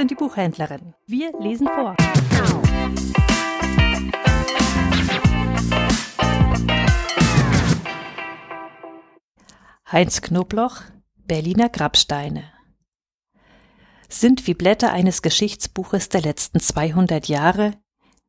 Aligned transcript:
sind 0.00 0.10
die 0.12 0.14
Buchhändlerinnen. 0.14 0.94
Wir 1.06 1.30
lesen 1.40 1.66
vor. 1.66 1.94
Heinz 9.92 10.22
Knobloch, 10.22 10.80
Berliner 11.26 11.68
Grabsteine 11.68 12.44
sind 14.08 14.46
wie 14.46 14.54
Blätter 14.54 14.90
eines 14.90 15.20
Geschichtsbuches 15.20 16.08
der 16.08 16.22
letzten 16.22 16.60
200 16.60 17.28
Jahre, 17.28 17.74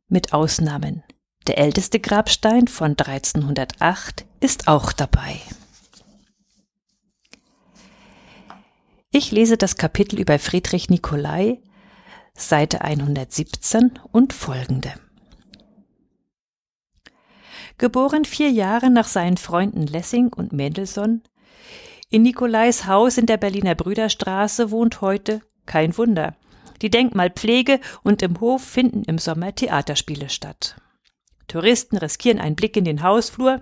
mit 0.10 0.34
Ausnahmen. 0.34 1.04
Der 1.48 1.58
älteste 1.58 2.02
Grabstein 2.02 2.68
von 2.68 2.98
1308 2.98 4.26
ist 4.42 4.68
auch 4.68 4.92
dabei. 4.92 5.40
Ich 9.14 9.30
lese 9.32 9.58
das 9.58 9.76
Kapitel 9.76 10.22
über 10.22 10.40
Friedrich 10.40 10.90
Nicolai, 10.90 11.60
Seite 12.34 12.80
117 12.80 14.00
und 14.14 14.32
folgende. 14.32 14.94
Geboren 17.78 18.24
vier 18.24 18.50
Jahre 18.50 18.90
nach 18.90 19.08
seinen 19.08 19.36
Freunden 19.36 19.86
Lessing 19.86 20.32
und 20.32 20.54
Mendelssohn, 20.54 21.24
in 22.10 22.24
Nikolais 22.24 22.86
Haus 22.86 23.18
in 23.18 23.26
der 23.26 23.36
Berliner 23.36 23.76
Brüderstraße 23.76 24.72
wohnt 24.72 25.02
heute, 25.02 25.42
kein 25.66 25.98
Wunder, 25.98 26.38
die 26.82 26.90
Denkmalpflege 26.90 27.82
und 28.04 28.22
im 28.22 28.40
Hof 28.40 28.64
finden 28.64 29.04
im 29.04 29.18
Sommer 29.18 29.54
Theaterspiele 29.54 30.30
statt. 30.30 30.78
Touristen 31.48 31.98
riskieren 31.98 32.40
einen 32.40 32.56
Blick 32.56 32.78
in 32.78 32.86
den 32.86 33.04
Hausflur, 33.04 33.60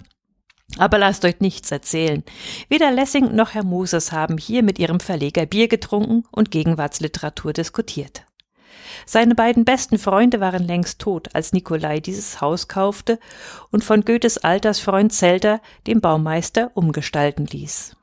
aber 0.77 0.97
lasst 0.97 1.25
euch 1.25 1.39
nichts 1.39 1.71
erzählen. 1.71 2.23
Weder 2.69 2.91
Lessing 2.91 3.35
noch 3.35 3.53
Herr 3.53 3.63
Moses 3.63 4.11
haben 4.11 4.37
hier 4.37 4.63
mit 4.63 4.79
ihrem 4.79 4.99
Verleger 4.99 5.45
Bier 5.45 5.67
getrunken 5.67 6.25
und 6.31 6.51
Gegenwartsliteratur 6.51 7.53
diskutiert. 7.53 8.23
Seine 9.05 9.35
beiden 9.35 9.65
besten 9.65 9.97
Freunde 9.97 10.39
waren 10.39 10.63
längst 10.63 10.99
tot, 10.99 11.29
als 11.33 11.53
Nikolai 11.53 11.99
dieses 11.99 12.41
Haus 12.41 12.67
kaufte 12.67 13.19
und 13.71 13.83
von 13.83 14.05
Goethes 14.05 14.37
Altersfreund 14.37 15.13
Zelter, 15.13 15.61
dem 15.87 16.01
Baumeister, 16.01 16.71
umgestalten 16.75 17.45
ließ. 17.45 17.95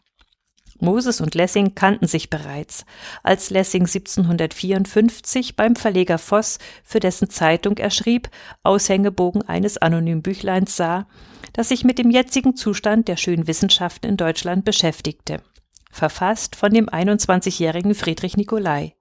Moses 0.81 1.21
und 1.21 1.35
Lessing 1.35 1.75
kannten 1.75 2.07
sich 2.07 2.31
bereits, 2.31 2.85
als 3.23 3.51
Lessing 3.51 3.83
1754 3.83 5.57
beim 5.57 5.77
Verleger 5.77 6.19
Voss 6.19 6.59
für 6.85 7.01
dessen 7.01 7.31
Zeitung 7.31 7.77
er 7.79 7.91
schrieb, 7.91 8.29
Aushängebogen 8.63 9.43
eines 9.43 9.79
anonymen 9.79 10.23
Büchleins 10.23 10.77
sah, 10.77 11.07
das 11.53 11.69
sich 11.69 11.85
mit 11.85 11.99
dem 11.99 12.11
jetzigen 12.11 12.57
Zustand 12.57 13.09
der 13.09 13.17
schönen 13.17 13.47
Wissenschaften 13.47 14.07
in 14.07 14.17
Deutschland 14.17 14.65
beschäftigte. 14.65 15.43
Verfasst 15.91 16.57
von 16.57 16.73
dem 16.73 16.89
21-jährigen 16.89 17.95
Friedrich 17.95 18.37
Nicolai. 18.37 18.95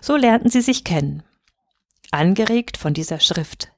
So 0.00 0.16
lernten 0.16 0.48
sie 0.48 0.62
sich 0.62 0.84
kennen. 0.84 1.22
Angeregt 2.10 2.76
von 2.76 2.94
dieser 2.94 3.20
Schrift. 3.20 3.72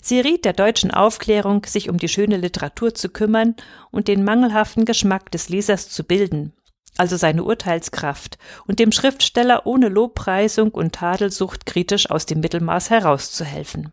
Sie 0.00 0.20
riet 0.20 0.44
der 0.44 0.54
deutschen 0.54 0.90
Aufklärung, 0.90 1.66
sich 1.66 1.90
um 1.90 1.98
die 1.98 2.08
schöne 2.08 2.36
Literatur 2.36 2.94
zu 2.94 3.10
kümmern 3.10 3.54
und 3.90 4.08
den 4.08 4.24
mangelhaften 4.24 4.84
Geschmack 4.84 5.30
des 5.30 5.48
Lesers 5.48 5.88
zu 5.90 6.04
bilden, 6.04 6.54
also 6.96 7.16
seine 7.16 7.44
Urteilskraft, 7.44 8.38
und 8.66 8.78
dem 8.78 8.92
Schriftsteller 8.92 9.66
ohne 9.66 9.88
Lobpreisung 9.88 10.70
und 10.70 10.94
Tadelsucht 10.94 11.66
kritisch 11.66 12.10
aus 12.10 12.26
dem 12.26 12.40
Mittelmaß 12.40 12.90
herauszuhelfen. 12.90 13.92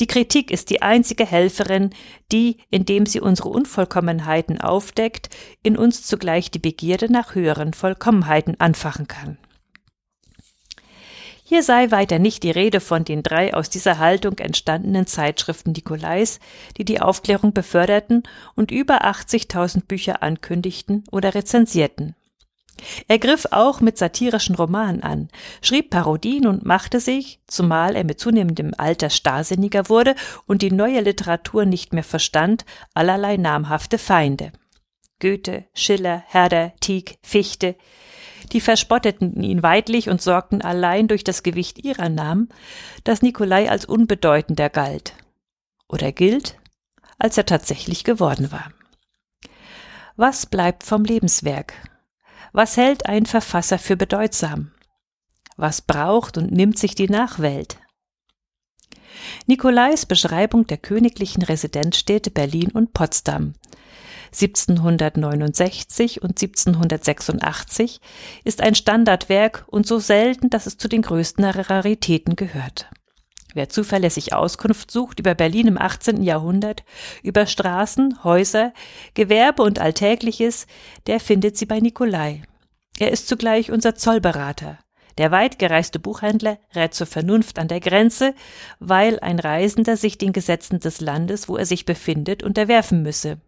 Die 0.00 0.06
Kritik 0.06 0.50
ist 0.50 0.70
die 0.70 0.82
einzige 0.82 1.26
Helferin, 1.26 1.90
die, 2.30 2.58
indem 2.70 3.04
sie 3.06 3.20
unsere 3.20 3.50
Unvollkommenheiten 3.50 4.60
aufdeckt, 4.60 5.28
in 5.62 5.76
uns 5.76 6.02
zugleich 6.02 6.50
die 6.50 6.58
Begierde 6.58 7.12
nach 7.12 7.34
höheren 7.34 7.74
Vollkommenheiten 7.74 8.58
anfachen 8.58 9.06
kann. 9.06 9.38
Hier 11.44 11.62
sei 11.62 11.90
weiter 11.90 12.18
nicht 12.18 12.44
die 12.44 12.50
Rede 12.50 12.80
von 12.80 13.04
den 13.04 13.22
drei 13.22 13.52
aus 13.52 13.68
dieser 13.68 13.98
Haltung 13.98 14.38
entstandenen 14.38 15.06
Zeitschriften 15.06 15.72
Nikolais, 15.72 16.38
die 16.76 16.84
die 16.84 17.00
Aufklärung 17.00 17.52
beförderten 17.52 18.22
und 18.54 18.70
über 18.70 19.04
80.000 19.04 19.86
Bücher 19.86 20.22
ankündigten 20.22 21.04
oder 21.10 21.34
rezensierten. 21.34 22.14
Er 23.06 23.18
griff 23.18 23.46
auch 23.50 23.80
mit 23.80 23.98
satirischen 23.98 24.54
Romanen 24.54 25.02
an, 25.02 25.28
schrieb 25.60 25.90
Parodien 25.90 26.46
und 26.46 26.64
machte 26.64 27.00
sich, 27.00 27.40
zumal 27.46 27.96
er 27.96 28.04
mit 28.04 28.18
zunehmendem 28.18 28.72
Alter 28.76 29.10
starrsinniger 29.10 29.88
wurde 29.88 30.14
und 30.46 30.62
die 30.62 30.72
neue 30.72 31.00
Literatur 31.00 31.64
nicht 31.64 31.92
mehr 31.92 32.04
verstand, 32.04 32.64
allerlei 32.94 33.36
namhafte 33.36 33.98
Feinde. 33.98 34.52
Goethe, 35.20 35.64
Schiller, 35.74 36.24
Herder, 36.26 36.72
Tieck, 36.80 37.18
Fichte, 37.22 37.76
die 38.52 38.60
verspotteten 38.60 39.42
ihn 39.42 39.62
weidlich 39.62 40.08
und 40.08 40.20
sorgten 40.20 40.62
allein 40.62 41.08
durch 41.08 41.24
das 41.24 41.42
Gewicht 41.42 41.84
ihrer 41.84 42.08
Namen, 42.08 42.48
dass 43.04 43.22
Nikolai 43.22 43.70
als 43.70 43.84
unbedeutender 43.84 44.68
galt. 44.68 45.14
Oder 45.88 46.12
gilt, 46.12 46.58
als 47.18 47.36
er 47.38 47.46
tatsächlich 47.46 48.04
geworden 48.04 48.52
war. 48.52 48.72
Was 50.16 50.46
bleibt 50.46 50.84
vom 50.84 51.04
Lebenswerk? 51.04 51.74
Was 52.52 52.76
hält 52.76 53.06
ein 53.06 53.26
Verfasser 53.26 53.78
für 53.78 53.96
bedeutsam? 53.96 54.72
Was 55.56 55.80
braucht 55.80 56.36
und 56.36 56.52
nimmt 56.52 56.78
sich 56.78 56.94
die 56.94 57.08
Nachwelt? 57.08 57.78
Nikolais 59.46 60.06
Beschreibung 60.06 60.66
der 60.66 60.78
königlichen 60.78 61.42
Residenzstädte 61.42 62.30
Berlin 62.30 62.70
und 62.70 62.92
Potsdam 62.92 63.54
1769 64.32 66.22
und 66.22 66.30
1786, 66.30 68.00
ist 68.44 68.60
ein 68.60 68.74
Standardwerk 68.74 69.64
und 69.68 69.86
so 69.86 69.98
selten, 69.98 70.50
dass 70.50 70.66
es 70.66 70.78
zu 70.78 70.88
den 70.88 71.02
größten 71.02 71.44
Raritäten 71.44 72.36
gehört. 72.36 72.88
Wer 73.54 73.68
zuverlässig 73.68 74.32
Auskunft 74.32 74.90
sucht 74.90 75.20
über 75.20 75.34
Berlin 75.34 75.66
im 75.66 75.78
18. 75.78 76.22
Jahrhundert, 76.22 76.84
über 77.22 77.46
Straßen, 77.46 78.24
Häuser, 78.24 78.72
Gewerbe 79.14 79.62
und 79.62 79.78
Alltägliches, 79.78 80.66
der 81.06 81.20
findet 81.20 81.58
sie 81.58 81.66
bei 81.66 81.80
Nikolai. 81.80 82.42
Er 82.98 83.10
ist 83.10 83.28
zugleich 83.28 83.70
unser 83.70 83.94
Zollberater. 83.94 84.78
Der 85.18 85.30
weitgereiste 85.30 85.98
Buchhändler 85.98 86.58
rät 86.74 86.94
zur 86.94 87.06
Vernunft 87.06 87.58
an 87.58 87.68
der 87.68 87.80
Grenze, 87.80 88.34
weil 88.78 89.20
ein 89.20 89.38
Reisender 89.38 89.98
sich 89.98 90.16
den 90.16 90.32
Gesetzen 90.32 90.80
des 90.80 91.02
Landes, 91.02 91.48
wo 91.50 91.56
er 91.58 91.66
sich 91.66 91.84
befindet, 91.84 92.42
unterwerfen 92.42 93.02
müsse. 93.02 93.38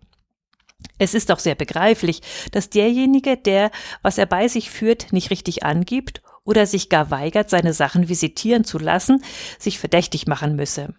Es 0.98 1.14
ist 1.14 1.30
auch 1.32 1.38
sehr 1.38 1.54
begreiflich, 1.54 2.22
dass 2.52 2.70
derjenige, 2.70 3.36
der, 3.36 3.70
was 4.02 4.18
er 4.18 4.26
bei 4.26 4.48
sich 4.48 4.70
führt, 4.70 5.12
nicht 5.12 5.30
richtig 5.30 5.64
angibt 5.64 6.22
oder 6.44 6.66
sich 6.66 6.88
gar 6.88 7.10
weigert, 7.10 7.50
seine 7.50 7.72
Sachen 7.72 8.08
visitieren 8.08 8.64
zu 8.64 8.78
lassen, 8.78 9.22
sich 9.58 9.78
verdächtig 9.78 10.26
machen 10.26 10.56
müsse. 10.56 10.94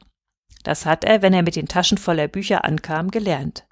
Das 0.63 0.85
hat 0.85 1.03
er, 1.03 1.21
wenn 1.21 1.33
er 1.33 1.43
mit 1.43 1.55
den 1.55 1.67
Taschen 1.67 1.97
voller 1.97 2.27
Bücher 2.27 2.65
ankam, 2.65 3.11
gelernt. 3.11 3.65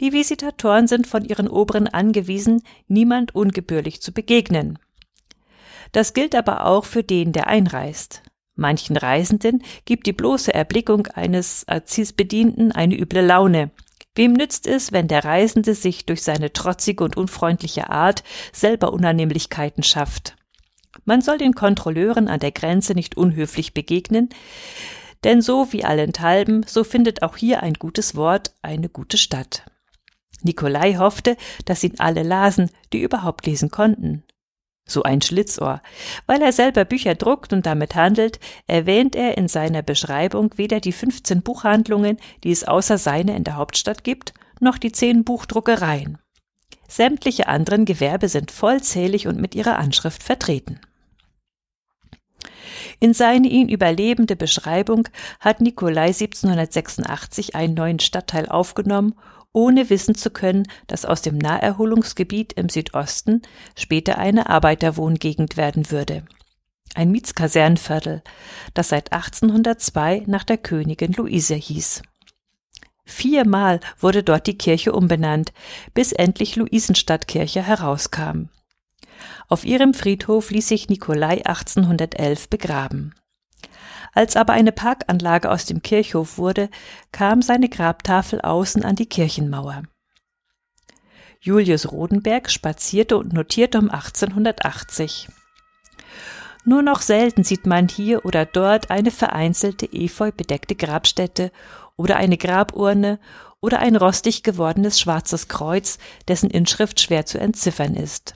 Die 0.00 0.12
Visitatoren 0.12 0.86
sind 0.86 1.06
von 1.06 1.24
ihren 1.24 1.48
Oberen 1.48 1.88
angewiesen, 1.88 2.62
niemand 2.86 3.34
ungebührlich 3.34 4.02
zu 4.02 4.12
begegnen. 4.12 4.78
Das 5.92 6.12
gilt 6.12 6.34
aber 6.34 6.66
auch 6.66 6.84
für 6.84 7.02
den, 7.02 7.32
der 7.32 7.46
einreist. 7.46 8.22
Manchen 8.54 8.96
Reisenden 8.96 9.62
gibt 9.84 10.06
die 10.06 10.12
bloße 10.12 10.52
Erblickung 10.52 11.06
eines 11.06 11.66
Aziz-Bedienten 11.68 12.72
eine 12.72 12.98
üble 12.98 13.24
Laune, 13.24 13.70
Wem 14.18 14.32
nützt 14.32 14.66
es, 14.66 14.90
wenn 14.90 15.06
der 15.06 15.24
Reisende 15.24 15.76
sich 15.76 16.04
durch 16.04 16.22
seine 16.22 16.52
trotzige 16.52 17.04
und 17.04 17.16
unfreundliche 17.16 17.88
Art 17.88 18.24
selber 18.52 18.92
Unannehmlichkeiten 18.92 19.84
schafft? 19.84 20.34
Man 21.04 21.20
soll 21.20 21.38
den 21.38 21.54
Kontrolleuren 21.54 22.26
an 22.26 22.40
der 22.40 22.50
Grenze 22.50 22.94
nicht 22.94 23.16
unhöflich 23.16 23.74
begegnen, 23.74 24.30
denn 25.22 25.40
so 25.40 25.72
wie 25.72 25.84
allenthalben, 25.84 26.64
so 26.66 26.82
findet 26.82 27.22
auch 27.22 27.36
hier 27.36 27.62
ein 27.62 27.74
gutes 27.74 28.16
Wort 28.16 28.56
eine 28.60 28.88
gute 28.88 29.18
Stadt. 29.18 29.62
Nikolai 30.42 30.94
hoffte, 30.94 31.36
dass 31.64 31.84
ihn 31.84 31.94
alle 31.98 32.24
lasen, 32.24 32.72
die 32.92 33.02
überhaupt 33.02 33.46
lesen 33.46 33.70
konnten 33.70 34.24
so 34.88 35.02
ein 35.04 35.22
Schlitzohr. 35.22 35.80
Weil 36.26 36.42
er 36.42 36.52
selber 36.52 36.84
Bücher 36.84 37.14
druckt 37.14 37.52
und 37.52 37.66
damit 37.66 37.94
handelt, 37.94 38.40
erwähnt 38.66 39.14
er 39.14 39.38
in 39.38 39.46
seiner 39.46 39.82
Beschreibung 39.82 40.52
weder 40.56 40.80
die 40.80 40.92
15 40.92 41.42
Buchhandlungen, 41.42 42.16
die 42.42 42.50
es 42.50 42.64
außer 42.64 42.98
seine 42.98 43.36
in 43.36 43.44
der 43.44 43.56
Hauptstadt 43.56 44.02
gibt, 44.02 44.34
noch 44.60 44.78
die 44.78 44.92
10 44.92 45.24
Buchdruckereien. 45.24 46.18
Sämtliche 46.88 47.46
anderen 47.48 47.84
Gewerbe 47.84 48.28
sind 48.28 48.50
vollzählig 48.50 49.26
und 49.28 49.40
mit 49.40 49.54
ihrer 49.54 49.78
Anschrift 49.78 50.22
vertreten. 50.22 50.80
In 53.00 53.14
seine 53.14 53.46
ihn 53.46 53.68
überlebende 53.68 54.34
Beschreibung 54.34 55.08
hat 55.38 55.60
Nikolai 55.60 56.08
1786 56.08 57.54
einen 57.54 57.74
neuen 57.74 58.00
Stadtteil 58.00 58.48
aufgenommen 58.48 59.14
ohne 59.52 59.90
wissen 59.90 60.14
zu 60.14 60.30
können, 60.30 60.66
dass 60.86 61.04
aus 61.04 61.22
dem 61.22 61.38
Naherholungsgebiet 61.38 62.52
im 62.54 62.68
Südosten 62.68 63.42
später 63.76 64.18
eine 64.18 64.48
Arbeiterwohngegend 64.48 65.56
werden 65.56 65.90
würde. 65.90 66.24
Ein 66.94 67.10
Mietskasernenviertel, 67.10 68.22
das 68.74 68.88
seit 68.88 69.12
1802 69.12 70.24
nach 70.26 70.44
der 70.44 70.58
Königin 70.58 71.12
Luise 71.12 71.54
hieß. 71.54 72.02
Viermal 73.04 73.80
wurde 73.98 74.22
dort 74.22 74.46
die 74.46 74.58
Kirche 74.58 74.92
umbenannt, 74.92 75.52
bis 75.94 76.12
endlich 76.12 76.56
Luisenstadtkirche 76.56 77.62
herauskam. 77.62 78.50
Auf 79.48 79.64
ihrem 79.64 79.94
Friedhof 79.94 80.50
ließ 80.50 80.68
sich 80.68 80.88
Nikolai 80.88 81.44
1811 81.46 82.50
begraben. 82.50 83.14
Als 84.18 84.34
aber 84.34 84.52
eine 84.52 84.72
Parkanlage 84.72 85.48
aus 85.48 85.64
dem 85.64 85.80
Kirchhof 85.80 86.38
wurde, 86.38 86.70
kam 87.12 87.40
seine 87.40 87.68
Grabtafel 87.68 88.40
außen 88.40 88.84
an 88.84 88.96
die 88.96 89.06
Kirchenmauer. 89.06 89.84
Julius 91.38 91.92
Rodenberg 91.92 92.50
spazierte 92.50 93.16
und 93.16 93.32
notierte 93.32 93.78
um 93.78 93.88
1880. 93.88 95.28
Nur 96.64 96.82
noch 96.82 97.00
selten 97.00 97.44
sieht 97.44 97.64
man 97.64 97.86
hier 97.86 98.24
oder 98.24 98.44
dort 98.44 98.90
eine 98.90 99.12
vereinzelte 99.12 99.86
efeu 99.86 100.32
bedeckte 100.32 100.74
Grabstätte 100.74 101.52
oder 101.94 102.16
eine 102.16 102.38
Graburne 102.38 103.20
oder 103.60 103.78
ein 103.78 103.94
rostig 103.94 104.42
gewordenes 104.42 104.98
schwarzes 104.98 105.46
Kreuz, 105.46 105.98
dessen 106.26 106.50
Inschrift 106.50 106.98
schwer 106.98 107.24
zu 107.24 107.38
entziffern 107.38 107.94
ist. 107.94 108.34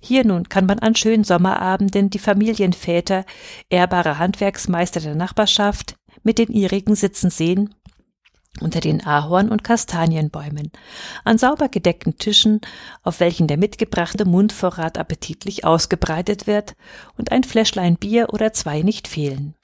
Hier 0.00 0.24
nun 0.24 0.48
kann 0.48 0.66
man 0.66 0.78
an 0.78 0.94
schönen 0.94 1.24
Sommerabenden 1.24 2.10
die 2.10 2.18
Familienväter, 2.18 3.24
ehrbare 3.68 4.18
Handwerksmeister 4.18 5.00
der 5.00 5.14
Nachbarschaft, 5.14 5.96
mit 6.22 6.38
den 6.38 6.52
ihrigen 6.52 6.94
sitzen 6.94 7.30
sehen, 7.30 7.74
unter 8.60 8.80
den 8.80 9.04
Ahorn- 9.04 9.50
und 9.50 9.64
Kastanienbäumen, 9.64 10.70
an 11.24 11.38
sauber 11.38 11.68
gedeckten 11.68 12.18
Tischen, 12.18 12.60
auf 13.02 13.20
welchen 13.20 13.48
der 13.48 13.58
mitgebrachte 13.58 14.24
Mundvorrat 14.24 14.98
appetitlich 14.98 15.64
ausgebreitet 15.64 16.46
wird 16.46 16.74
und 17.16 17.32
ein 17.32 17.44
Fläschlein 17.44 17.96
Bier 17.96 18.32
oder 18.32 18.52
zwei 18.52 18.82
nicht 18.82 19.08
fehlen. 19.08 19.54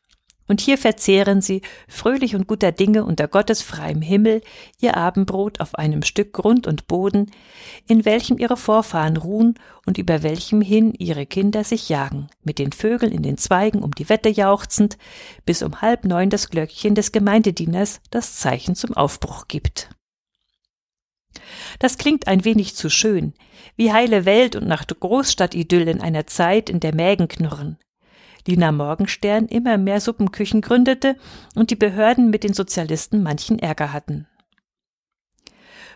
Und 0.48 0.60
hier 0.60 0.76
verzehren 0.76 1.40
sie, 1.40 1.62
fröhlich 1.88 2.34
und 2.34 2.46
guter 2.46 2.72
Dinge 2.72 3.04
unter 3.04 3.28
Gottes 3.28 3.62
freiem 3.62 4.02
Himmel, 4.02 4.42
ihr 4.80 4.96
Abendbrot 4.96 5.60
auf 5.60 5.76
einem 5.76 6.02
Stück 6.02 6.32
Grund 6.32 6.66
und 6.66 6.88
Boden, 6.88 7.30
in 7.88 8.04
welchem 8.04 8.38
ihre 8.38 8.56
Vorfahren 8.56 9.16
ruhen 9.16 9.54
und 9.86 9.98
über 9.98 10.22
welchem 10.22 10.60
hin 10.60 10.92
ihre 10.98 11.26
Kinder 11.26 11.64
sich 11.64 11.88
jagen, 11.88 12.28
mit 12.42 12.58
den 12.58 12.72
Vögeln 12.72 13.12
in 13.12 13.22
den 13.22 13.38
Zweigen 13.38 13.82
um 13.82 13.92
die 13.92 14.08
Wette 14.08 14.28
jauchzend, 14.28 14.98
bis 15.44 15.62
um 15.62 15.80
halb 15.80 16.04
neun 16.04 16.30
das 16.30 16.50
Glöckchen 16.50 16.94
des 16.94 17.12
Gemeindedieners 17.12 18.00
das 18.10 18.36
Zeichen 18.36 18.74
zum 18.74 18.94
Aufbruch 18.94 19.48
gibt. 19.48 19.90
Das 21.78 21.98
klingt 21.98 22.26
ein 22.26 22.44
wenig 22.44 22.74
zu 22.74 22.90
schön, 22.90 23.32
wie 23.76 23.92
heile 23.92 24.24
Welt 24.24 24.56
und 24.56 24.66
nach 24.66 24.86
Großstadtidyll 24.86 25.88
in 25.88 26.00
einer 26.00 26.26
Zeit, 26.26 26.68
in 26.68 26.80
der 26.80 26.94
Mägen 26.94 27.28
knurren. 27.28 27.78
Lina 28.46 28.72
Morgenstern 28.72 29.46
immer 29.46 29.78
mehr 29.78 30.00
Suppenküchen 30.00 30.60
gründete 30.60 31.16
und 31.54 31.70
die 31.70 31.76
Behörden 31.76 32.30
mit 32.30 32.44
den 32.44 32.54
Sozialisten 32.54 33.22
manchen 33.22 33.58
Ärger 33.58 33.92
hatten. 33.92 34.26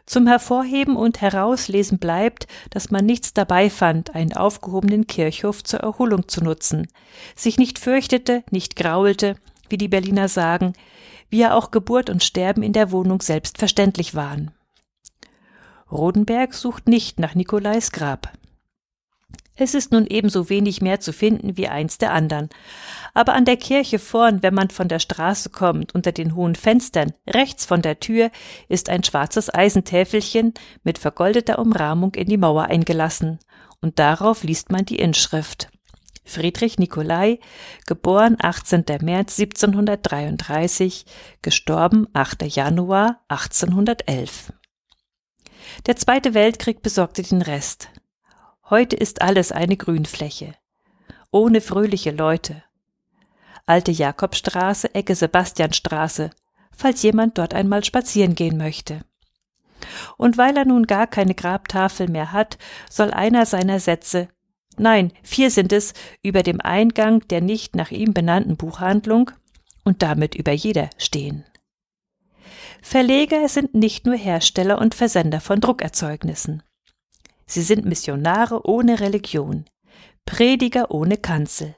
Zum 0.07 0.29
Hervorheben 0.29 0.95
und 0.95 1.21
Herauslesen 1.21 1.99
bleibt, 1.99 2.47
dass 2.71 2.93
man 2.93 3.05
nichts 3.05 3.35
dabei 3.35 3.69
fand, 3.69 4.15
einen 4.15 4.35
aufgehobenen 4.35 5.09
Kirchhof 5.09 5.65
zur 5.65 5.81
Erholung 5.81 6.29
zu 6.29 6.45
nutzen, 6.45 6.87
sich 7.35 7.59
nicht 7.59 7.81
fürchtete, 7.81 8.45
nicht 8.53 8.77
graulte, 8.77 9.35
wie 9.69 9.79
die 9.79 9.89
Berliner 9.89 10.29
sagen, 10.29 10.75
wie 11.29 11.39
ja 11.39 11.55
auch 11.55 11.73
Geburt 11.73 12.09
und 12.09 12.23
Sterben 12.23 12.63
in 12.63 12.73
der 12.73 12.93
Wohnung 12.93 13.21
selbstverständlich 13.21 14.15
waren. 14.15 14.53
Rodenberg 15.91 16.55
sucht 16.55 16.89
nicht 16.89 17.19
nach 17.19 17.35
Nikolais 17.35 17.91
Grab. 17.93 18.33
Es 19.57 19.75
ist 19.75 19.91
nun 19.91 20.07
ebenso 20.07 20.51
wenig 20.51 20.83
mehr 20.83 21.01
zu 21.01 21.13
finden 21.13 21.57
wie 21.57 21.69
eins 21.69 21.97
der 21.97 22.13
anderen. 22.13 22.51
Aber 23.15 23.33
an 23.33 23.47
der 23.47 23.57
Kirche 23.57 23.99
vorn, 23.99 24.43
wenn 24.43 24.53
man 24.53 24.69
von 24.69 24.89
der 24.89 24.99
Straße 24.99 25.49
kommt, 25.49 25.95
unter 25.95 26.13
den 26.13 26.35
hohen 26.35 26.55
Fenstern, 26.55 27.13
rechts 27.27 27.65
von 27.65 27.81
der 27.81 27.99
Tür, 27.99 28.31
ist 28.69 28.91
ein 28.91 29.03
schwarzes 29.03 29.53
Eisentäfelchen 29.53 30.53
mit 30.85 30.99
vergoldeter 30.99 31.59
Umrahmung 31.59 32.15
in 32.15 32.29
die 32.29 32.37
Mauer 32.37 32.65
eingelassen. 32.65 33.39
Und 33.81 33.99
darauf 33.99 34.43
liest 34.43 34.71
man 34.71 34.85
die 34.85 34.97
Inschrift. 34.97 35.69
Friedrich 36.27 36.79
Nikolai, 36.79 37.39
geboren 37.87 38.37
18. 38.41 38.85
März 39.01 39.39
1733, 39.39 41.07
gestorben 41.41 42.09
8. 42.13 42.43
Januar 42.43 43.21
1811. 43.29 44.53
Der 45.87 45.97
Zweite 45.97 46.35
Weltkrieg 46.35 46.83
besorgte 46.83 47.23
den 47.23 47.43
Rest. 47.43 47.89
Heute 48.69 48.97
ist 48.97 49.23
alles 49.23 49.53
eine 49.53 49.77
Grünfläche. 49.77 50.55
Ohne 51.31 51.61
fröhliche 51.61 52.11
Leute. 52.11 52.65
Alte 53.65 53.93
Jakobstraße, 53.93 54.93
Ecke 54.93 55.15
Sebastianstraße, 55.15 56.31
falls 56.77 57.03
jemand 57.03 57.39
dort 57.39 57.55
einmal 57.55 57.85
spazieren 57.85 58.35
gehen 58.35 58.57
möchte. 58.57 59.03
Und 60.17 60.37
weil 60.37 60.57
er 60.57 60.65
nun 60.65 60.89
gar 60.89 61.07
keine 61.07 61.37
Grabtafel 61.37 62.09
mehr 62.09 62.33
hat, 62.33 62.59
soll 62.91 63.13
einer 63.13 63.47
seiner 63.47 63.79
Sätze, 63.79 64.29
nein, 64.77 65.13
vier 65.23 65.53
sind 65.53 65.73
es, 65.73 65.95
über 66.23 66.43
dem 66.43 66.61
Eingang 66.61 67.21
der 67.29 67.41
nicht 67.41 67.77
nach 67.77 67.93
ihm 67.93 68.15
benannten 68.15 68.57
Buchhandlung 68.57 69.31
und 69.85 70.03
damit 70.03 70.35
über 70.35 70.51
jeder 70.51 70.91
stehen. 70.99 71.45
Verleger 72.83 73.49
sind 73.49 73.75
nicht 73.75 74.07
nur 74.07 74.17
Hersteller 74.17 74.81
und 74.81 74.97
Versender 74.97 75.41
von 75.41 75.61
Druckerzeugnissen. 75.61 76.65
Sie 77.49 77.63
sind 77.63 77.85
Missionare 77.85 78.67
ohne 78.67 79.01
Religion, 79.01 79.65
Prediger 80.25 80.91
ohne 80.91 81.17
Kanzel. 81.17 81.75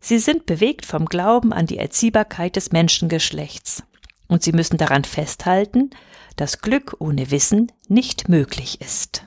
Sie 0.00 0.18
sind 0.18 0.46
bewegt 0.46 0.86
vom 0.86 1.06
Glauben 1.06 1.52
an 1.52 1.66
die 1.66 1.78
Erziehbarkeit 1.78 2.56
des 2.56 2.72
Menschengeschlechts. 2.72 3.82
Und 4.28 4.42
sie 4.42 4.52
müssen 4.52 4.78
daran 4.78 5.04
festhalten, 5.04 5.90
dass 6.36 6.60
Glück 6.60 6.96
ohne 6.98 7.30
Wissen 7.30 7.72
nicht 7.88 8.28
möglich 8.28 8.80
ist. 8.80 9.24